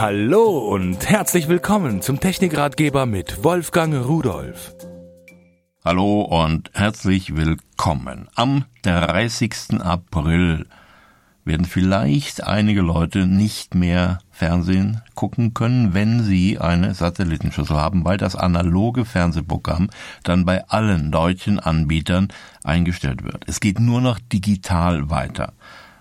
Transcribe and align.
Hallo 0.00 0.58
und 0.58 1.08
herzlich 1.08 1.48
willkommen 1.48 2.02
zum 2.02 2.20
Technikratgeber 2.20 3.04
mit 3.04 3.42
Wolfgang 3.42 4.06
Rudolf. 4.06 4.72
Hallo 5.84 6.20
und 6.20 6.70
herzlich 6.72 7.34
willkommen. 7.34 8.28
Am 8.36 8.64
30. 8.82 9.80
April 9.80 10.66
werden 11.44 11.66
vielleicht 11.66 12.44
einige 12.44 12.80
Leute 12.80 13.26
nicht 13.26 13.74
mehr 13.74 14.20
Fernsehen 14.30 15.02
gucken 15.16 15.52
können, 15.52 15.94
wenn 15.94 16.22
sie 16.22 16.60
eine 16.60 16.94
Satellitenschüssel 16.94 17.76
haben, 17.76 18.04
weil 18.04 18.18
das 18.18 18.36
analoge 18.36 19.04
Fernsehprogramm 19.04 19.90
dann 20.22 20.44
bei 20.44 20.64
allen 20.68 21.10
deutschen 21.10 21.58
Anbietern 21.58 22.28
eingestellt 22.62 23.24
wird. 23.24 23.42
Es 23.48 23.58
geht 23.58 23.80
nur 23.80 24.00
noch 24.00 24.20
digital 24.20 25.10
weiter 25.10 25.54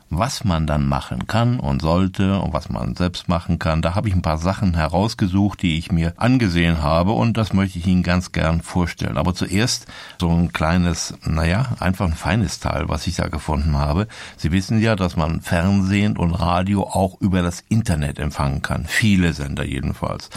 was 0.09 0.43
man 0.43 0.67
dann 0.67 0.87
machen 0.87 1.27
kann 1.27 1.59
und 1.59 1.81
sollte 1.81 2.39
und 2.39 2.53
was 2.53 2.69
man 2.69 2.95
selbst 2.95 3.27
machen 3.27 3.59
kann. 3.59 3.81
Da 3.81 3.95
habe 3.95 4.07
ich 4.07 4.15
ein 4.15 4.21
paar 4.21 4.37
Sachen 4.37 4.73
herausgesucht, 4.73 5.61
die 5.61 5.77
ich 5.77 5.91
mir 5.91 6.13
angesehen 6.17 6.81
habe 6.81 7.11
und 7.11 7.35
das 7.35 7.53
möchte 7.53 7.79
ich 7.79 7.87
Ihnen 7.87 8.03
ganz 8.03 8.31
gern 8.31 8.61
vorstellen. 8.61 9.17
Aber 9.17 9.33
zuerst 9.33 9.87
so 10.19 10.29
ein 10.29 10.53
kleines, 10.53 11.13
naja, 11.23 11.75
einfach 11.79 12.05
ein 12.05 12.13
feines 12.13 12.59
Teil, 12.59 12.87
was 12.87 13.07
ich 13.07 13.15
da 13.15 13.27
gefunden 13.27 13.77
habe. 13.77 14.07
Sie 14.37 14.51
wissen 14.51 14.79
ja, 14.79 14.95
dass 14.95 15.17
man 15.17 15.41
Fernsehen 15.41 16.15
und 16.15 16.31
Radio 16.31 16.83
auch 16.83 17.19
über 17.19 17.41
das 17.41 17.63
Internet 17.67 18.19
empfangen 18.19 18.61
kann. 18.61 18.85
Viele 18.85 19.33
Sender 19.33 19.65
jedenfalls. 19.65 20.29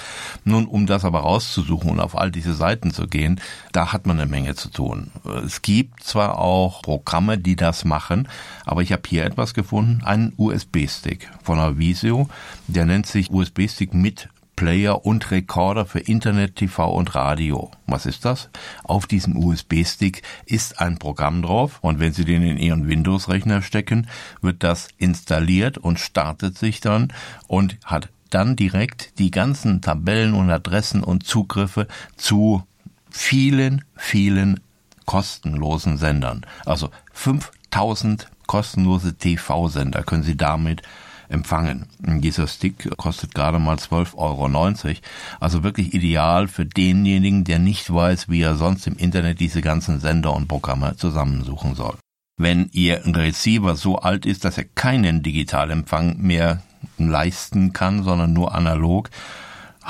Nun, 0.45 0.67
um 0.67 0.87
das 0.87 1.05
aber 1.05 1.21
rauszusuchen 1.21 1.91
und 1.91 2.01
auf 2.01 2.19
all 2.19 2.31
diese 2.31 2.55
Seiten 2.55 2.91
zu 2.91 3.07
gehen, 3.07 3.41
da 3.73 3.93
hat 3.93 4.07
man 4.07 4.19
eine 4.19 4.31
Menge 4.31 4.57
zu 4.57 4.69
tun. 4.69 5.11
Es 5.47 5.63
gibt 5.63 6.03
zwar 6.03 6.39
auch 6.39 6.83
Programme, 6.83 7.39
die 7.39 7.57
das 7.57 7.85
machen, 7.85 8.29
aber 8.67 8.83
ich 8.83 8.93
habe 8.93 9.03
hier 9.07 9.25
etwas 9.25 9.55
gefunden, 9.61 10.03
einen 10.05 10.33
USB-Stick 10.39 11.29
von 11.43 11.59
Avisio. 11.59 12.29
Der 12.67 12.87
nennt 12.87 13.07
sich 13.07 13.31
USB-Stick 13.31 13.93
mit 13.93 14.31
Player 14.57 15.05
und 15.05 15.31
Recorder 15.31 15.85
für 15.85 16.01
Internet, 16.01 16.57
TV 16.57 16.91
und 16.91 17.15
Radio. 17.15 17.71
Was 17.87 18.07
ist 18.07 18.25
das? 18.25 18.49
Auf 18.85 19.07
diesem 19.07 19.37
USB-Stick 19.37 20.23
ist 20.47 20.81
ein 20.81 20.99
Programm 20.99 21.43
drauf 21.43 21.79
und 21.83 22.01
wenn 22.01 22.13
Sie 22.13 22.25
den 22.25 22.43
in 22.43 22.57
Ihren 22.57 22.89
Windows-Rechner 22.89 23.61
stecken, 23.61 24.07
wird 24.41 24.63
das 24.63 24.89
installiert 24.97 25.77
und 25.77 25.99
startet 25.99 26.57
sich 26.57 26.81
dann 26.81 27.13
und 27.49 27.77
hat 27.85 28.09
dann 28.31 28.57
direkt 28.57 29.19
die 29.19 29.31
ganzen 29.31 29.83
Tabellen 29.83 30.33
und 30.33 30.51
Adressen 30.51 31.05
und 31.05 31.27
Zugriffe 31.27 31.87
zu 32.17 32.63
vielen, 33.11 33.85
vielen 33.97 34.61
kostenlosen 35.05 35.99
Sendern. 35.99 36.47
Also 36.65 36.91
5000 37.13 38.29
kostenlose 38.51 39.15
TV-Sender 39.17 40.03
können 40.03 40.25
Sie 40.25 40.37
damit 40.37 40.83
empfangen. 41.29 41.87
Dieser 42.01 42.49
Stick 42.49 42.91
kostet 42.97 43.33
gerade 43.33 43.61
mal 43.61 43.77
12,90 43.77 44.17
Euro. 44.17 44.99
Also 45.39 45.63
wirklich 45.63 45.95
ideal 45.95 46.49
für 46.49 46.67
denjenigen, 46.67 47.45
der 47.45 47.61
nicht 47.61 47.95
weiß, 47.95 48.29
wie 48.29 48.43
er 48.43 48.57
sonst 48.57 48.89
im 48.89 48.97
Internet 48.97 49.39
diese 49.39 49.61
ganzen 49.61 50.01
Sender 50.01 50.35
und 50.35 50.49
Programme 50.49 50.97
zusammensuchen 50.97 51.77
soll. 51.77 51.95
Wenn 52.39 52.69
Ihr 52.73 53.03
Receiver 53.07 53.77
so 53.77 54.01
alt 54.01 54.27
ist, 54.27 54.45
dass 54.45 54.59
er 54.59 54.65
keinen 54.65 55.23
Digitalempfang 55.23 56.17
mehr 56.17 56.61
leisten 56.99 57.73
kann, 57.73 58.03
sondern 58.03 58.33
nur 58.33 58.53
analog, 58.53 59.11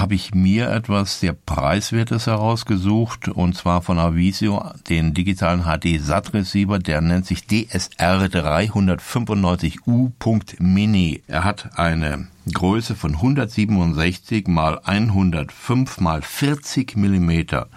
habe 0.01 0.15
ich 0.15 0.35
mir 0.35 0.71
etwas 0.71 1.21
sehr 1.21 1.35
Preiswertes 1.35 2.27
herausgesucht, 2.27 3.29
und 3.29 3.55
zwar 3.55 3.83
von 3.83 3.99
Avisio, 3.99 4.65
den 4.89 5.13
digitalen 5.13 5.65
HD-SAT-Receiver, 5.65 6.79
der 6.79 7.03
nennt 7.03 7.27
sich 7.27 7.47
DSR 7.47 8.25
395U.mini. 8.25 11.23
Er 11.27 11.45
hat 11.45 11.79
eine 11.79 12.29
Größe 12.51 12.97
von 12.97 13.17
167 13.17 14.49
mal 14.49 14.81
105 14.83 16.01
mal 16.01 16.23
40 16.23 16.97
Millimeter 16.97 17.69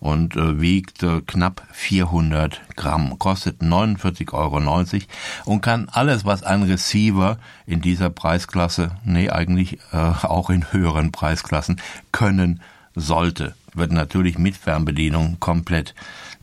und 0.00 0.36
äh, 0.36 0.60
wiegt 0.60 1.02
äh, 1.02 1.20
knapp 1.26 1.66
400 1.72 2.60
Gramm, 2.76 3.18
kostet 3.18 3.62
49,90 3.62 4.32
Euro 4.32 5.50
und 5.50 5.60
kann 5.60 5.88
alles, 5.90 6.24
was 6.24 6.42
ein 6.42 6.62
Receiver 6.62 7.38
in 7.66 7.80
dieser 7.80 8.10
Preisklasse, 8.10 8.92
nee, 9.04 9.30
eigentlich 9.30 9.78
äh, 9.92 9.96
auch 9.96 10.50
in 10.50 10.72
höheren 10.72 11.12
Preisklassen 11.12 11.80
können 12.12 12.60
sollte. 12.94 13.54
Wird 13.74 13.92
natürlich 13.92 14.38
mit 14.38 14.56
Fernbedienung 14.56 15.38
komplett 15.38 15.94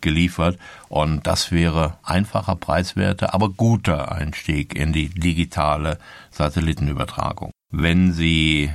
geliefert 0.02 0.59
und 0.90 1.25
das 1.25 1.52
wäre 1.52 1.97
einfacher, 2.03 2.56
preiswerter, 2.56 3.34
aber 3.34 3.50
guter 3.50 4.12
Einstieg 4.12 4.75
in 4.75 4.94
die 4.94 5.09
digitale 5.09 5.97
Satellitenübertragung. 6.30 7.52
Wenn 7.72 8.13
Sie 8.13 8.69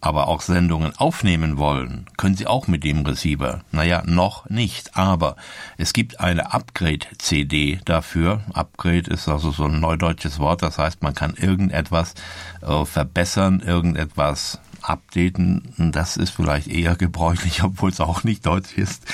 aber 0.00 0.28
auch 0.28 0.42
Sendungen 0.42 0.96
aufnehmen 0.96 1.58
wollen, 1.58 2.06
können 2.16 2.36
Sie 2.36 2.46
auch 2.46 2.68
mit 2.68 2.84
dem 2.84 3.04
Receiver. 3.04 3.62
Naja, 3.72 4.02
noch 4.06 4.48
nicht, 4.48 4.96
aber 4.96 5.36
es 5.76 5.92
gibt 5.92 6.20
eine 6.20 6.52
Upgrade-CD 6.52 7.80
dafür. 7.84 8.42
Upgrade 8.52 9.10
ist 9.10 9.28
also 9.28 9.50
so 9.50 9.64
ein 9.64 9.80
neudeutsches 9.80 10.38
Wort, 10.38 10.62
das 10.62 10.78
heißt, 10.78 11.02
man 11.02 11.14
kann 11.14 11.34
irgendetwas 11.34 12.14
äh, 12.62 12.84
verbessern, 12.84 13.60
irgendetwas 13.60 14.60
updaten. 14.82 15.92
Das 15.92 16.16
ist 16.16 16.30
vielleicht 16.30 16.68
eher 16.68 16.96
gebräuchlich, 16.96 17.62
obwohl 17.64 17.90
es 17.90 18.00
auch 18.00 18.24
nicht 18.24 18.46
deutsch 18.46 18.74
ist. 18.76 19.04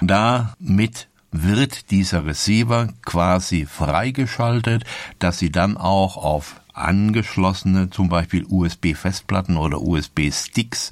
Damit 0.00 1.08
wird 1.30 1.90
dieser 1.90 2.26
Receiver 2.26 2.88
quasi 3.02 3.66
freigeschaltet, 3.66 4.84
dass 5.18 5.38
Sie 5.38 5.50
dann 5.50 5.76
auch 5.76 6.16
auf 6.16 6.60
angeschlossene, 6.74 7.90
zum 7.90 8.08
Beispiel 8.08 8.44
USB-Festplatten 8.48 9.56
oder 9.56 9.80
USB-Sticks, 9.80 10.90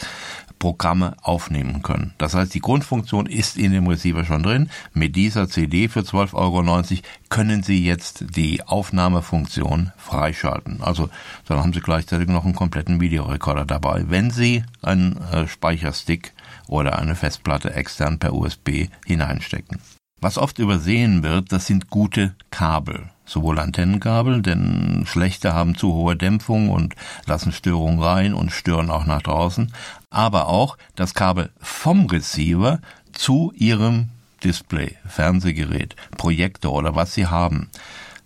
Programme 0.62 1.16
aufnehmen 1.22 1.82
können. 1.82 2.14
Das 2.18 2.34
heißt, 2.34 2.54
die 2.54 2.60
Grundfunktion 2.60 3.26
ist 3.26 3.56
in 3.56 3.72
dem 3.72 3.88
Receiver 3.88 4.24
schon 4.24 4.44
drin. 4.44 4.70
Mit 4.94 5.16
dieser 5.16 5.48
CD 5.48 5.88
für 5.88 6.02
12,90 6.02 6.34
Euro 6.34 7.02
können 7.30 7.64
Sie 7.64 7.84
jetzt 7.84 8.36
die 8.36 8.62
Aufnahmefunktion 8.62 9.90
freischalten. 9.96 10.80
Also 10.80 11.10
dann 11.48 11.58
haben 11.58 11.72
Sie 11.72 11.80
gleichzeitig 11.80 12.28
noch 12.28 12.44
einen 12.44 12.54
kompletten 12.54 13.00
Videorekorder 13.00 13.64
dabei, 13.64 14.04
wenn 14.06 14.30
Sie 14.30 14.62
einen 14.82 15.16
äh, 15.32 15.48
Speicherstick 15.48 16.32
oder 16.68 16.96
eine 16.96 17.16
Festplatte 17.16 17.74
extern 17.74 18.20
per 18.20 18.32
USB 18.32 18.86
hineinstecken. 19.04 19.80
Was 20.22 20.38
oft 20.38 20.58
übersehen 20.58 21.22
wird, 21.22 21.52
das 21.52 21.66
sind 21.66 21.90
gute 21.90 22.34
Kabel 22.50 23.10
sowohl 23.24 23.58
Antennenkabel, 23.58 24.42
denn 24.42 25.04
schlechte 25.06 25.52
haben 25.54 25.76
zu 25.76 25.92
hohe 25.94 26.16
Dämpfung 26.16 26.70
und 26.70 26.94
lassen 27.26 27.52
Störungen 27.52 28.00
rein 28.00 28.34
und 28.34 28.52
stören 28.52 28.90
auch 28.90 29.06
nach 29.06 29.22
draußen, 29.22 29.72
aber 30.10 30.48
auch 30.48 30.76
das 30.94 31.14
Kabel 31.14 31.50
vom 31.60 32.06
Receiver 32.06 32.80
zu 33.12 33.52
ihrem 33.56 34.10
Display, 34.44 34.96
Fernsehgerät, 35.06 35.96
Projektor 36.16 36.72
oder 36.72 36.94
was 36.94 37.14
sie 37.14 37.26
haben. 37.26 37.70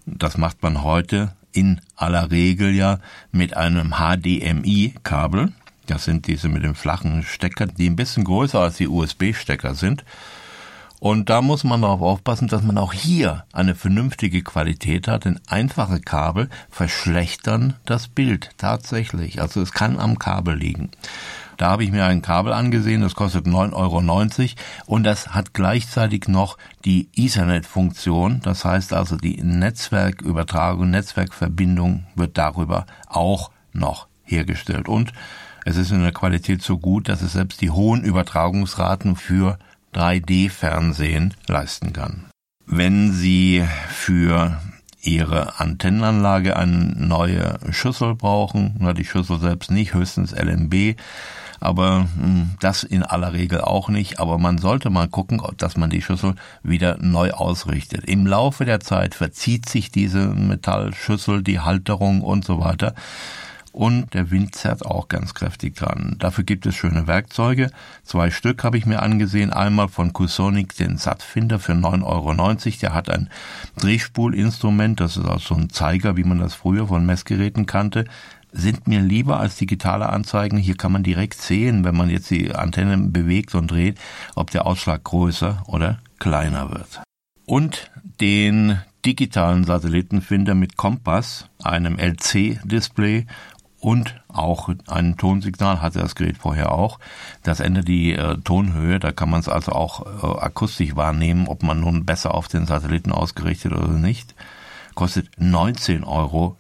Das 0.07 0.39
macht 0.39 0.63
man 0.63 0.83
heute 0.83 1.33
in 1.53 1.81
aller 1.95 2.31
Regel 2.31 2.75
ja 2.75 2.99
mit 3.33 3.57
einem 3.57 3.95
HDMI-Kabel. 3.95 5.53
Das 5.87 6.05
sind 6.05 6.27
diese 6.27 6.49
mit 6.49 6.65
dem 6.65 6.75
flachen 6.75 7.23
Stecker, 7.23 7.67
die 7.67 7.89
ein 7.89 7.97
bisschen 7.97 8.25
größer 8.25 8.61
als 8.61 8.77
die 8.77 8.89
USB-Stecker 8.89 9.75
sind. 9.75 10.05
Und 11.01 11.29
da 11.29 11.43
muss 11.43 11.63
man 11.63 11.83
darauf 11.83 12.01
aufpassen, 12.01 12.49
dass 12.49 12.63
man 12.63 12.79
auch 12.79 12.93
hier 12.93 13.45
eine 13.53 13.75
vernünftige 13.75 14.43
Qualität 14.43 15.09
hat, 15.09 15.25
denn 15.25 15.41
einfache 15.47 16.01
Kabel 16.01 16.49
verschlechtern 16.71 17.75
das 17.85 18.09
Bild 18.09 18.51
tatsächlich. 18.57 19.41
Also 19.41 19.61
es 19.61 19.73
kann 19.73 19.99
am 19.99 20.19
Kabel 20.19 20.57
liegen. 20.57 20.91
Da 21.57 21.71
habe 21.71 21.85
ich 21.85 21.91
mir 21.91 22.05
ein 22.05 22.23
Kabel 22.23 22.53
angesehen, 22.53 23.01
das 23.01 23.15
kostet 23.15 23.47
9,90 23.47 23.73
Euro 23.75 24.51
und 24.87 25.05
das 25.05 25.29
hat 25.29 25.55
gleichzeitig 25.55 26.29
noch 26.29 26.59
die 26.85 27.09
Ethernet-Funktion. 27.17 28.41
Das 28.43 28.65
heißt 28.65 28.93
also, 28.93 29.17
die 29.17 29.43
Netzwerkübertragung, 29.43 30.91
Netzwerkverbindung 30.91 32.07
wird 32.15 32.37
darüber 32.37 32.87
auch 33.07 33.51
noch 33.73 34.07
hergestellt. 34.25 34.89
Und 34.89 35.13
es 35.65 35.77
ist 35.77 35.91
in 35.91 36.03
der 36.03 36.13
Qualität 36.13 36.63
so 36.63 36.79
gut, 36.79 37.09
dass 37.09 37.23
es 37.23 37.33
selbst 37.33 37.61
die 37.61 37.71
hohen 37.71 38.05
Übertragungsraten 38.05 39.17
für 39.17 39.59
3D-Fernsehen 39.97 41.35
leisten 41.49 41.93
kann. 41.93 42.27
Wenn 42.67 43.13
Sie 43.13 43.67
für 43.89 44.61
Ihre 45.01 45.61
Antennenanlage 45.61 46.57
eine 46.57 46.95
neue 46.97 47.59
Schüssel 47.71 48.15
brauchen, 48.15 48.77
na 48.79 48.93
die 48.93 49.05
Schüssel 49.05 49.39
selbst 49.39 49.71
nicht, 49.71 49.95
höchstens 49.95 50.33
LNB, 50.33 50.97
aber 51.61 52.07
hm, 52.19 52.51
das 52.61 52.83
in 52.83 53.03
aller 53.03 53.33
Regel 53.33 53.61
auch 53.61 53.89
nicht. 53.89 54.21
Aber 54.21 54.39
man 54.39 54.59
sollte 54.59 54.91
mal 54.91 55.09
gucken, 55.09 55.41
dass 55.57 55.77
man 55.77 55.91
die 55.91 56.03
Schüssel 56.03 56.35
wieder 56.63 56.99
neu 57.01 57.31
ausrichtet. 57.33 58.05
Im 58.05 58.27
Laufe 58.27 58.65
der 58.65 58.81
Zeit 58.81 59.15
verzieht 59.15 59.69
sich 59.69 59.91
diese 59.91 60.27
Metallschüssel, 60.27 61.43
die 61.43 61.61
Halterung 61.61 62.21
und 62.21 62.45
so 62.45 62.61
weiter 62.61 62.95
und 63.77 64.15
der 64.15 64.31
Wind 64.31 64.55
zerrt 64.55 64.87
auch 64.87 65.09
ganz 65.09 65.35
kräftig 65.35 65.77
dran. 65.77 66.17
Dafür 66.19 66.45
gibt 66.45 66.65
es 66.65 66.75
schöne 66.75 67.07
Werkzeuge. 67.07 67.71
Zwei 68.05 68.31
Stück 68.31 68.65
habe 68.65 68.79
ich 68.79 68.87
mir 68.87 69.03
angesehen. 69.03 69.53
Einmal 69.53 69.89
von 69.89 70.15
Kusonic 70.15 70.75
den 70.77 70.97
Sattfinder 70.97 71.59
für 71.59 71.73
9,90 71.73 72.05
Euro. 72.07 72.77
Der 72.81 72.95
hat 72.95 73.11
ein 73.11 73.29
Drehspulinstrument. 73.77 74.99
Das 74.99 75.19
ist 75.19 75.27
auch 75.27 75.41
so 75.41 75.55
ein 75.55 75.69
Zeiger, 75.69 76.17
wie 76.17 76.25
man 76.25 76.39
das 76.39 76.55
früher 76.55 76.87
von 76.87 77.05
Messgeräten 77.05 77.67
kannte. 77.67 78.07
sind 78.51 78.89
mir 78.89 79.01
lieber 79.01 79.39
als 79.41 79.57
digitale 79.57 80.09
Anzeigen. 80.09 80.57
Hier 80.57 80.79
kann 80.79 80.93
man 80.93 81.03
direkt 81.03 81.35
sehen, 81.35 81.85
wenn 81.85 81.97
man 81.97 82.09
jetzt 82.09 82.31
die 82.31 82.55
Antenne 82.55 82.97
bewegt 82.97 83.55
und 83.55 83.71
dreht, 83.71 83.99
ob 84.35 84.51
der 84.51 84.65
Ausschlag 84.67 85.05
größer 85.05 85.65
oder 85.67 85.99
kleiner 86.19 86.71
wird. 86.71 87.03
Und 87.45 87.91
den 88.23 88.79
digitalen 89.07 89.65
Satellitenfinder 89.65 90.55
mit 90.57 90.77
Kompass, 90.77 91.49
einem 91.63 91.97
LC-Display 91.99 93.27
und 93.81 94.21
auch 94.29 94.71
ein 94.89 95.17
Tonsignal 95.17 95.83
hatte 95.83 95.99
das 95.99 96.15
Gerät 96.15 96.39
vorher 96.39 96.73
auch. 96.73 96.99
Das 97.43 97.61
ändert 97.61 97.89
die 97.89 98.15
äh, 98.15 98.37
Tonhöhe, 98.39 98.99
da 98.99 99.13
kann 99.13 99.31
man 99.31 99.41
es 99.41 99.49
also 99.49 99.73
auch 99.73 100.07
äh, 100.07 100.41
akustisch 100.41 100.97
wahrnehmen, 100.97 101.47
ob 101.47 101.63
man 101.63 101.81
nun 101.81 102.05
besser 102.05 102.35
auf 102.35 102.49
den 102.49 102.67
Satelliten 102.67 103.13
ausgerichtet 103.13 103.73
oder 103.73 103.89
nicht. 103.89 104.35
Kostet 104.95 105.29
19,90 105.39 106.07
Euro 106.07 106.57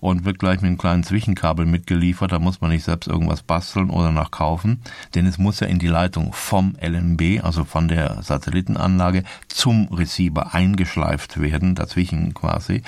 und 0.00 0.24
wird 0.24 0.38
gleich 0.38 0.60
mit 0.60 0.68
einem 0.68 0.78
kleinen 0.78 1.02
Zwischenkabel 1.02 1.66
mitgeliefert. 1.66 2.32
Da 2.32 2.38
muss 2.38 2.60
man 2.60 2.70
nicht 2.70 2.84
selbst 2.84 3.08
irgendwas 3.08 3.42
basteln 3.42 3.90
oder 3.90 4.12
nachkaufen, 4.12 4.82
denn 5.14 5.26
es 5.26 5.38
muss 5.38 5.60
ja 5.60 5.66
in 5.66 5.78
die 5.78 5.88
Leitung 5.88 6.32
vom 6.32 6.76
LNB, 6.80 7.44
also 7.44 7.64
von 7.64 7.88
der 7.88 8.22
Satellitenanlage, 8.22 9.24
zum 9.48 9.88
Receiver 9.88 10.54
eingeschleift 10.54 11.40
werden, 11.40 11.74
dazwischen 11.74 12.34
quasi. 12.34 12.82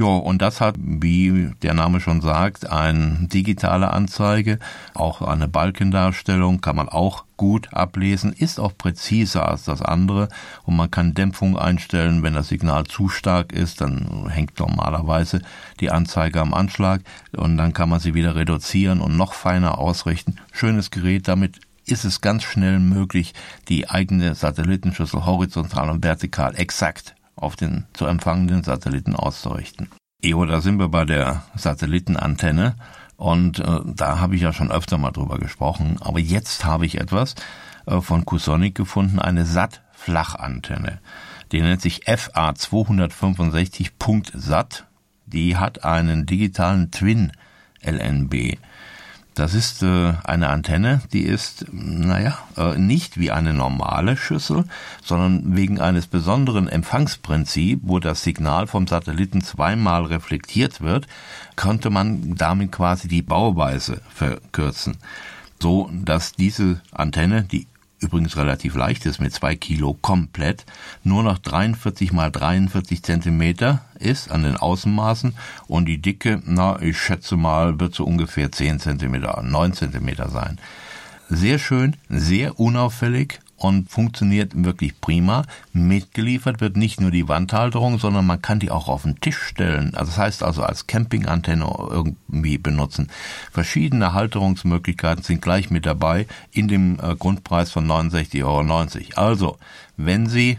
Ja, 0.00 0.06
und 0.06 0.40
das 0.40 0.62
hat, 0.62 0.76
wie 0.78 1.50
der 1.60 1.74
Name 1.74 2.00
schon 2.00 2.22
sagt, 2.22 2.70
eine 2.70 3.28
digitale 3.28 3.90
Anzeige, 3.90 4.58
auch 4.94 5.20
eine 5.20 5.46
Balkendarstellung 5.46 6.62
kann 6.62 6.76
man 6.76 6.88
auch 6.88 7.26
gut 7.36 7.74
ablesen, 7.74 8.32
ist 8.32 8.58
auch 8.60 8.72
präziser 8.78 9.46
als 9.46 9.64
das 9.64 9.82
andere 9.82 10.30
und 10.62 10.76
man 10.76 10.90
kann 10.90 11.12
Dämpfung 11.12 11.58
einstellen, 11.58 12.22
wenn 12.22 12.32
das 12.32 12.48
Signal 12.48 12.84
zu 12.84 13.10
stark 13.10 13.52
ist, 13.52 13.82
dann 13.82 14.26
hängt 14.30 14.58
normalerweise 14.58 15.42
die 15.80 15.90
Anzeige 15.90 16.40
am 16.40 16.54
Anschlag 16.54 17.02
und 17.36 17.58
dann 17.58 17.74
kann 17.74 17.90
man 17.90 18.00
sie 18.00 18.14
wieder 18.14 18.34
reduzieren 18.34 19.02
und 19.02 19.18
noch 19.18 19.34
feiner 19.34 19.76
ausrichten. 19.76 20.36
Schönes 20.50 20.90
Gerät, 20.90 21.28
damit 21.28 21.60
ist 21.84 22.06
es 22.06 22.22
ganz 22.22 22.44
schnell 22.44 22.78
möglich, 22.78 23.34
die 23.68 23.90
eigene 23.90 24.34
Satellitenschüssel 24.34 25.26
horizontal 25.26 25.90
und 25.90 26.02
vertikal 26.02 26.54
exakt 26.56 27.14
auf 27.40 27.56
den 27.56 27.86
zu 27.92 28.06
empfangenden 28.06 28.62
Satelliten 28.62 29.16
auszurichten. 29.16 29.88
Jo, 30.22 30.44
da 30.44 30.60
sind 30.60 30.78
wir 30.78 30.88
bei 30.88 31.04
der 31.04 31.42
Satellitenantenne 31.56 32.76
und 33.16 33.58
äh, 33.58 33.80
da 33.84 34.20
habe 34.20 34.36
ich 34.36 34.42
ja 34.42 34.52
schon 34.52 34.70
öfter 34.70 34.98
mal 34.98 35.12
drüber 35.12 35.38
gesprochen, 35.38 35.96
aber 36.00 36.20
jetzt 36.20 36.64
habe 36.64 36.86
ich 36.86 37.00
etwas 37.00 37.34
äh, 37.86 38.00
von 38.00 38.24
Q-Sonic 38.24 38.74
gefunden, 38.74 39.18
eine 39.18 39.44
SAT-Flachantenne. 39.46 41.00
Die 41.52 41.60
nennt 41.60 41.82
sich 41.82 42.06
FA265.SAT. 42.06 44.86
Die 45.26 45.56
hat 45.56 45.84
einen 45.84 46.26
digitalen 46.26 46.90
Twin 46.90 47.30
LNB. 47.82 48.58
Das 49.34 49.54
ist 49.54 49.82
äh, 49.82 50.14
eine 50.24 50.48
Antenne, 50.48 51.02
die 51.12 51.22
ist, 51.22 51.66
naja, 51.72 52.38
äh, 52.56 52.76
nicht 52.76 53.18
wie 53.18 53.30
eine 53.30 53.52
normale 53.52 54.16
Schüssel, 54.16 54.64
sondern 55.02 55.56
wegen 55.56 55.80
eines 55.80 56.08
besonderen 56.08 56.68
Empfangsprinzips, 56.68 57.82
wo 57.84 58.00
das 58.00 58.22
Signal 58.22 58.66
vom 58.66 58.86
Satelliten 58.86 59.40
zweimal 59.40 60.04
reflektiert 60.04 60.80
wird, 60.80 61.06
konnte 61.56 61.90
man 61.90 62.34
damit 62.34 62.72
quasi 62.72 63.06
die 63.06 63.22
Bauweise 63.22 64.00
verkürzen. 64.12 64.96
So, 65.62 65.90
dass 65.92 66.32
diese 66.32 66.80
Antenne, 66.90 67.42
die 67.44 67.66
übrigens 68.00 68.36
relativ 68.36 68.74
leicht 68.74 69.06
ist 69.06 69.20
mit 69.20 69.32
zwei 69.32 69.54
Kilo 69.54 69.96
komplett, 70.00 70.64
nur 71.04 71.22
noch 71.22 71.38
43 71.38 72.12
mal 72.12 72.30
43 72.30 73.02
Zentimeter 73.02 73.84
ist 73.98 74.30
an 74.30 74.42
den 74.42 74.56
Außenmaßen 74.56 75.34
und 75.68 75.86
die 75.86 75.98
Dicke, 75.98 76.42
na, 76.44 76.80
ich 76.80 76.98
schätze 76.98 77.36
mal, 77.36 77.78
wird 77.78 77.94
so 77.94 78.04
ungefähr 78.04 78.50
10 78.50 78.80
Zentimeter, 78.80 79.42
9 79.42 79.74
Zentimeter 79.74 80.28
sein. 80.28 80.58
Sehr 81.28 81.58
schön, 81.58 81.96
sehr 82.08 82.58
unauffällig 82.58 83.40
und 83.60 83.90
funktioniert 83.90 84.52
wirklich 84.54 85.00
prima. 85.00 85.44
Mitgeliefert 85.72 86.60
wird 86.60 86.76
nicht 86.76 87.00
nur 87.00 87.10
die 87.10 87.28
Wandhalterung, 87.28 87.98
sondern 87.98 88.26
man 88.26 88.40
kann 88.40 88.58
die 88.58 88.70
auch 88.70 88.88
auf 88.88 89.02
den 89.02 89.20
Tisch 89.20 89.38
stellen. 89.38 89.94
Also 89.94 90.10
das 90.10 90.18
heißt 90.18 90.42
also 90.42 90.62
als 90.62 90.86
Campingantenne 90.86 91.64
irgendwie 91.90 92.58
benutzen. 92.58 93.08
Verschiedene 93.52 94.14
Halterungsmöglichkeiten 94.14 95.22
sind 95.22 95.42
gleich 95.42 95.70
mit 95.70 95.84
dabei 95.84 96.26
in 96.52 96.68
dem 96.68 96.98
äh, 97.00 97.14
Grundpreis 97.14 97.70
von 97.70 97.86
69,90 97.86 98.44
Euro. 98.44 99.20
Also, 99.20 99.58
wenn 99.96 100.26
Sie 100.26 100.56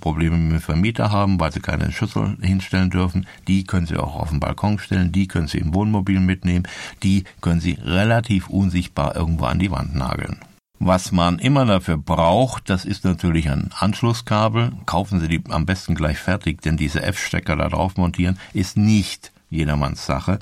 Probleme 0.00 0.36
mit 0.36 0.52
dem 0.52 0.60
Vermieter 0.60 1.10
haben, 1.10 1.38
weil 1.38 1.52
sie 1.52 1.60
keine 1.60 1.92
Schüssel 1.92 2.38
hinstellen 2.40 2.90
dürfen, 2.90 3.26
die 3.46 3.64
können 3.64 3.86
sie 3.86 3.96
auch 3.96 4.16
auf 4.16 4.30
den 4.30 4.40
Balkon 4.40 4.78
stellen, 4.78 5.12
die 5.12 5.28
können 5.28 5.48
sie 5.48 5.58
im 5.58 5.74
Wohnmobil 5.74 6.18
mitnehmen, 6.18 6.66
die 7.02 7.24
können 7.40 7.60
sie 7.60 7.78
relativ 7.84 8.48
unsichtbar 8.48 9.14
irgendwo 9.16 9.44
an 9.44 9.58
die 9.58 9.70
Wand 9.70 9.94
nageln. 9.94 10.40
Was 10.84 11.12
man 11.12 11.38
immer 11.38 11.64
dafür 11.64 11.96
braucht, 11.96 12.68
das 12.68 12.84
ist 12.84 13.04
natürlich 13.04 13.48
ein 13.48 13.70
Anschlusskabel. 13.78 14.72
Kaufen 14.84 15.20
Sie 15.20 15.28
die 15.28 15.40
am 15.48 15.64
besten 15.64 15.94
gleich 15.94 16.18
fertig, 16.18 16.60
denn 16.60 16.76
diese 16.76 17.04
F-Stecker 17.04 17.54
da 17.54 17.68
drauf 17.68 17.96
montieren 17.96 18.36
ist 18.52 18.76
nicht 18.76 19.30
jedermanns 19.48 20.04
Sache. 20.06 20.40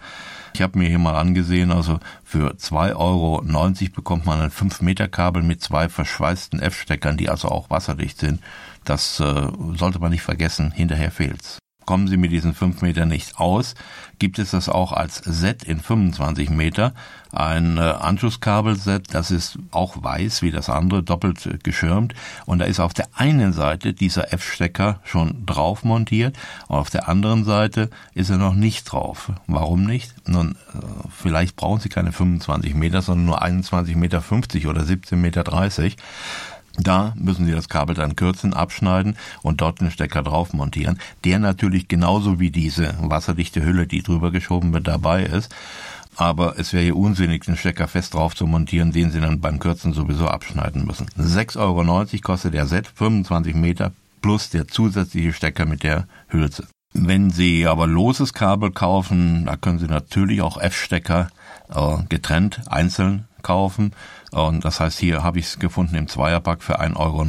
Ich 0.54 0.62
habe 0.62 0.78
mir 0.78 0.88
hier 0.88 0.98
mal 0.98 1.14
angesehen, 1.14 1.70
also 1.70 2.00
für 2.25 2.54
2,90 2.54 2.96
Euro 2.96 3.42
bekommt 3.94 4.25
man 4.25 4.40
ein 4.40 4.50
5 4.50 4.81
Meter 4.81 5.08
Kabel 5.08 5.42
mit 5.42 5.60
zwei 5.60 5.90
verschweißten 5.90 6.62
F-Steckern, 6.62 7.19
die 7.19 7.28
also 7.28 7.48
auch 7.48 7.69
wasserdicht 7.69 8.19
sind. 8.19 8.40
Das 8.84 9.20
äh, 9.20 9.46
sollte 9.76 9.98
man 9.98 10.10
nicht 10.10 10.22
vergessen, 10.22 10.70
hinterher 10.70 11.10
fehlt's 11.10 11.58
kommen 11.90 12.06
Sie 12.06 12.19
mit 12.19 12.31
diesen 12.31 12.54
5 12.54 12.82
Meter 12.82 13.04
nicht 13.04 13.40
aus, 13.40 13.75
gibt 14.20 14.38
es 14.38 14.52
das 14.52 14.69
auch 14.69 14.92
als 14.92 15.16
Set 15.16 15.64
in 15.64 15.81
25 15.81 16.48
Meter. 16.48 16.94
Ein 17.32 17.78
äh, 17.78 17.81
Anschlusskabelset, 17.81 19.12
das 19.12 19.32
ist 19.32 19.58
auch 19.72 20.00
weiß 20.00 20.42
wie 20.42 20.52
das 20.52 20.70
andere, 20.70 21.02
doppelt 21.02 21.44
äh, 21.46 21.58
geschirmt. 21.60 22.14
Und 22.46 22.60
da 22.60 22.66
ist 22.66 22.78
auf 22.78 22.94
der 22.94 23.08
einen 23.14 23.52
Seite 23.52 23.92
dieser 23.92 24.32
F-Stecker 24.32 25.00
schon 25.02 25.44
drauf 25.46 25.82
montiert, 25.82 26.38
und 26.69 26.76
auf 26.76 26.90
der 26.90 27.08
anderen 27.08 27.44
Seite 27.44 27.90
ist 28.14 28.31
er 28.31 28.38
noch 28.38 28.54
nicht 28.54 28.84
drauf. 28.84 29.32
Warum 29.48 29.82
nicht? 29.82 30.14
Nun, 30.28 30.52
äh, 30.72 30.78
vielleicht 31.10 31.56
brauchen 31.56 31.81
Sie 31.81 31.88
keine 31.88 32.12
25 32.12 32.72
Meter, 32.76 33.02
sondern 33.02 33.26
nur 33.26 33.43
21,50 33.43 33.96
Meter 33.96 34.22
oder 34.70 34.82
17,30 34.82 35.16
Meter. 35.16 35.43
Da 36.82 37.15
müssen 37.17 37.47
Sie 37.47 37.53
das 37.53 37.69
Kabel 37.69 37.94
dann 37.94 38.17
kürzen, 38.17 38.55
abschneiden 38.55 39.17
und 39.43 39.61
dort 39.61 39.81
den 39.81 39.91
Stecker 39.91 40.23
drauf 40.23 40.53
montieren, 40.53 40.99
der 41.25 41.38
natürlich 41.38 41.88
genauso 41.88 42.41
wie 42.41 42.50
diese 42.50 42.94
wasserdichte 43.00 43.65
Hülle, 43.65 43.87
die 43.87 44.03
drüber 44.03 44.31
geschoben 44.31 44.73
wird, 44.73 44.88
dabei 44.88 45.25
ist. 45.25 45.55
Aber 46.17 46.59
es 46.59 46.73
wäre 46.73 46.85
ja 46.85 46.94
unsinnig, 46.94 47.44
den 47.44 47.56
Stecker 47.56 47.89
fest 47.89 48.15
drauf 48.15 48.34
zu 48.34 48.46
montieren, 48.46 48.93
den 48.93 49.10
Sie 49.10 49.20
dann 49.20 49.41
beim 49.41 49.58
Kürzen 49.58 49.93
sowieso 49.93 50.29
abschneiden 50.29 50.84
müssen. 50.84 51.06
6,90 51.19 51.58
Euro 51.58 52.05
kostet 52.22 52.55
der 52.55 52.67
Set, 52.67 52.89
25 52.94 53.55
Meter 53.55 53.93
plus 54.20 54.51
der 54.51 54.69
zusätzliche 54.69 55.32
Stecker 55.32 55.67
mit 55.67 55.82
der 55.82 56.06
Hülse. 56.29 56.67
Wenn 56.93 57.31
Sie 57.31 57.67
aber 57.67 57.87
loses 57.87 58.34
Kabel 58.34 58.72
kaufen, 58.72 59.46
da 59.46 59.56
können 59.56 59.79
Sie 59.79 59.87
natürlich 59.87 60.43
auch 60.43 60.60
F-Stecker 60.60 61.31
äh, 61.72 61.96
getrennt, 62.08 62.63
einzeln 62.67 63.27
kaufen. 63.43 63.93
Und 64.31 64.65
das 64.65 64.81
heißt, 64.81 64.99
hier 64.99 65.23
habe 65.23 65.39
ich 65.39 65.47
es 65.47 65.59
gefunden 65.59 65.97
im 65.97 66.09
Zweierpack 66.09 66.63
für 66.63 66.81
1,90 66.81 66.97
Euro. 66.97 67.25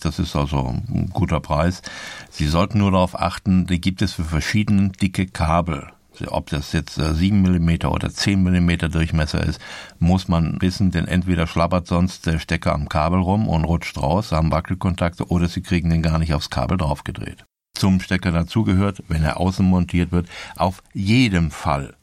Das 0.00 0.18
ist 0.18 0.36
also 0.36 0.74
ein 0.88 1.10
guter 1.12 1.40
Preis. 1.40 1.82
Sie 2.30 2.46
sollten 2.46 2.78
nur 2.78 2.92
darauf 2.92 3.18
achten, 3.18 3.66
die 3.66 3.80
gibt 3.80 4.02
es 4.02 4.12
für 4.14 4.24
verschiedene 4.24 4.90
dicke 4.90 5.26
Kabel. 5.26 5.88
Ob 6.28 6.48
das 6.50 6.72
jetzt 6.72 6.94
7 6.94 7.42
mm 7.42 7.86
oder 7.86 8.08
10 8.08 8.42
mm 8.42 8.90
Durchmesser 8.90 9.42
ist, 9.42 9.60
muss 9.98 10.28
man 10.28 10.60
wissen, 10.60 10.90
denn 10.92 11.08
entweder 11.08 11.46
schlappert 11.46 11.88
sonst 11.88 12.26
der 12.26 12.38
Stecker 12.38 12.72
am 12.72 12.88
Kabel 12.88 13.18
rum 13.18 13.48
und 13.48 13.64
rutscht 13.64 13.98
raus, 13.98 14.30
haben 14.30 14.52
Wackelkontakte, 14.52 15.26
oder 15.28 15.48
sie 15.48 15.62
kriegen 15.62 15.90
den 15.90 16.02
gar 16.02 16.18
nicht 16.18 16.32
aufs 16.32 16.50
Kabel 16.50 16.78
draufgedreht. 16.78 17.44
Zum 17.74 17.98
Stecker 17.98 18.30
dazugehört, 18.30 19.02
wenn 19.08 19.24
er 19.24 19.40
außen 19.40 19.66
montiert 19.66 20.12
wird, 20.12 20.28
auf 20.56 20.82
jedem 20.92 21.50
Fall 21.50 21.96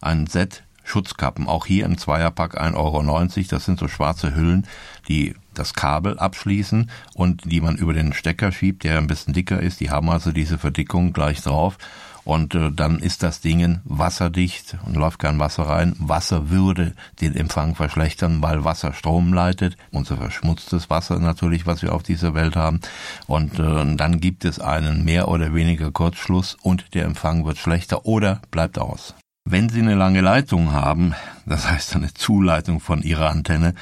ein 0.00 0.28
Set 0.28 0.62
Schutzkappen. 0.86 1.48
Auch 1.48 1.66
hier 1.66 1.84
im 1.84 1.98
Zweierpack 1.98 2.58
1,90 2.60 2.76
Euro. 2.76 3.46
Das 3.50 3.64
sind 3.64 3.78
so 3.78 3.88
schwarze 3.88 4.34
Hüllen, 4.34 4.66
die 5.08 5.34
das 5.52 5.74
Kabel 5.74 6.18
abschließen 6.18 6.90
und 7.14 7.50
die 7.50 7.60
man 7.60 7.76
über 7.76 7.92
den 7.92 8.12
Stecker 8.12 8.52
schiebt, 8.52 8.84
der 8.84 8.98
ein 8.98 9.06
bisschen 9.06 9.34
dicker 9.34 9.60
ist. 9.60 9.80
Die 9.80 9.90
haben 9.90 10.08
also 10.08 10.32
diese 10.32 10.58
Verdickung 10.58 11.12
gleich 11.12 11.42
drauf. 11.42 11.76
Und 12.24 12.56
äh, 12.56 12.72
dann 12.72 12.98
ist 12.98 13.22
das 13.22 13.40
Ding 13.40 13.78
wasserdicht 13.84 14.76
und 14.84 14.96
läuft 14.96 15.20
kein 15.20 15.38
Wasser 15.38 15.62
rein. 15.68 15.94
Wasser 16.00 16.50
würde 16.50 16.92
den 17.20 17.36
Empfang 17.36 17.76
verschlechtern, 17.76 18.42
weil 18.42 18.64
Wasser 18.64 18.92
Strom 18.92 19.32
leitet. 19.32 19.76
Unser 19.92 20.16
verschmutztes 20.16 20.90
Wasser 20.90 21.20
natürlich, 21.20 21.66
was 21.66 21.82
wir 21.82 21.94
auf 21.94 22.02
dieser 22.02 22.34
Welt 22.34 22.56
haben. 22.56 22.80
Und 23.28 23.60
äh, 23.60 23.94
dann 23.94 24.20
gibt 24.20 24.44
es 24.44 24.58
einen 24.58 25.04
mehr 25.04 25.28
oder 25.28 25.54
weniger 25.54 25.92
Kurzschluss 25.92 26.56
und 26.60 26.94
der 26.94 27.04
Empfang 27.04 27.46
wird 27.46 27.58
schlechter 27.58 28.06
oder 28.06 28.42
bleibt 28.50 28.80
aus. 28.80 29.14
Wenn 29.48 29.68
Sie 29.68 29.78
eine 29.78 29.94
lange 29.94 30.22
Leitung 30.22 30.72
haben, 30.72 31.14
das 31.46 31.70
heißt 31.70 31.94
eine 31.94 32.12
Zuleitung 32.12 32.80
von 32.80 33.02
Ihrer 33.02 33.30
Antenne 33.30 33.74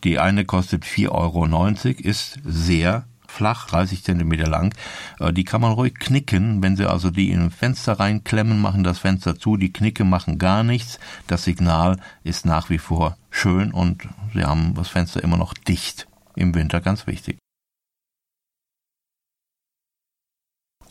Die 0.04 0.18
eine 0.18 0.44
kostet 0.44 0.84
4,90 0.84 1.08
Euro, 1.10 2.08
ist 2.08 2.38
sehr 2.44 3.04
flach, 3.32 3.66
30 3.66 4.04
Zentimeter 4.04 4.46
lang. 4.46 4.74
Äh, 5.18 5.32
die 5.32 5.44
kann 5.44 5.60
man 5.60 5.72
ruhig 5.72 5.94
knicken, 5.94 6.62
wenn 6.62 6.76
Sie 6.76 6.88
also 6.88 7.10
die 7.10 7.30
in 7.30 7.40
ein 7.40 7.50
Fenster 7.50 7.98
reinklemmen, 7.98 8.60
machen 8.60 8.84
das 8.84 8.98
Fenster 8.98 9.38
zu, 9.38 9.56
die 9.56 9.72
Knicke 9.72 10.04
machen 10.04 10.38
gar 10.38 10.62
nichts. 10.62 11.00
Das 11.26 11.44
Signal 11.44 11.98
ist 12.22 12.46
nach 12.46 12.70
wie 12.70 12.78
vor 12.78 13.16
schön 13.30 13.72
und 13.72 14.08
Sie 14.34 14.44
haben 14.44 14.74
das 14.74 14.88
Fenster 14.88 15.22
immer 15.22 15.36
noch 15.36 15.54
dicht. 15.54 16.06
Im 16.34 16.54
Winter 16.54 16.80
ganz 16.80 17.06
wichtig. 17.06 17.38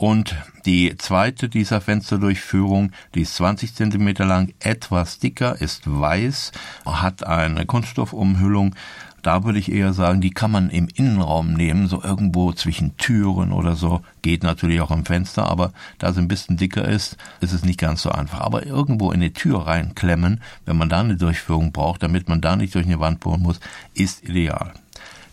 Und 0.01 0.35
die 0.65 0.97
zweite 0.97 1.47
dieser 1.47 1.79
Fensterdurchführung, 1.79 2.91
die 3.13 3.21
ist 3.21 3.35
20 3.35 3.75
Zentimeter 3.75 4.25
lang, 4.25 4.51
etwas 4.59 5.19
dicker, 5.19 5.61
ist 5.61 5.83
weiß, 5.85 6.53
hat 6.87 7.23
eine 7.27 7.67
Kunststoffumhüllung, 7.67 8.73
da 9.21 9.43
würde 9.43 9.59
ich 9.59 9.71
eher 9.71 9.93
sagen, 9.93 10.19
die 10.19 10.31
kann 10.31 10.49
man 10.49 10.71
im 10.71 10.87
Innenraum 10.87 11.53
nehmen, 11.53 11.87
so 11.87 12.01
irgendwo 12.01 12.51
zwischen 12.51 12.97
Türen 12.97 13.51
oder 13.51 13.75
so. 13.75 14.01
Geht 14.23 14.41
natürlich 14.41 14.81
auch 14.81 14.89
im 14.89 15.05
Fenster, 15.05 15.47
aber 15.47 15.71
da 15.99 16.11
sie 16.13 16.19
ein 16.19 16.27
bisschen 16.27 16.57
dicker 16.57 16.87
ist, 16.87 17.17
ist 17.39 17.53
es 17.53 17.63
nicht 17.63 17.79
ganz 17.79 18.01
so 18.01 18.09
einfach. 18.09 18.39
Aber 18.41 18.65
irgendwo 18.65 19.11
in 19.11 19.21
die 19.21 19.33
Tür 19.33 19.67
reinklemmen, 19.67 20.41
wenn 20.65 20.77
man 20.77 20.89
da 20.89 21.01
eine 21.01 21.15
Durchführung 21.15 21.73
braucht, 21.73 22.01
damit 22.01 22.27
man 22.27 22.41
da 22.41 22.55
nicht 22.55 22.73
durch 22.73 22.87
eine 22.87 22.99
Wand 22.99 23.19
bohren 23.19 23.43
muss, 23.43 23.59
ist 23.93 24.27
ideal. 24.27 24.73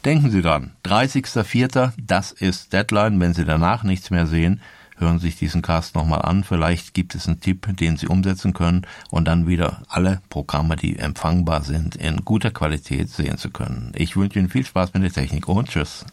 Denken 0.04 0.30
Sie 0.30 0.42
dran, 0.42 0.72
30.04., 0.84 1.92
das 2.00 2.30
ist 2.30 2.72
Deadline. 2.72 3.18
Wenn 3.20 3.34
Sie 3.34 3.44
danach 3.44 3.82
nichts 3.82 4.10
mehr 4.10 4.28
sehen, 4.28 4.60
hören 4.96 5.18
Sie 5.18 5.26
sich 5.26 5.36
diesen 5.36 5.60
Cast 5.60 5.96
nochmal 5.96 6.22
an. 6.22 6.44
Vielleicht 6.44 6.94
gibt 6.94 7.16
es 7.16 7.26
einen 7.26 7.40
Tipp, 7.40 7.66
den 7.76 7.96
Sie 7.96 8.06
umsetzen 8.06 8.52
können 8.52 8.86
und 9.10 9.26
dann 9.26 9.48
wieder 9.48 9.82
alle 9.88 10.20
Programme, 10.30 10.76
die 10.76 10.98
empfangbar 10.98 11.62
sind, 11.62 11.96
in 11.96 12.24
guter 12.24 12.52
Qualität 12.52 13.10
sehen 13.10 13.38
zu 13.38 13.50
können. 13.50 13.92
Ich 13.96 14.16
wünsche 14.16 14.38
Ihnen 14.38 14.48
viel 14.48 14.64
Spaß 14.64 14.94
mit 14.94 15.02
der 15.02 15.12
Technik 15.12 15.48
und 15.48 15.68
tschüss. 15.68 16.06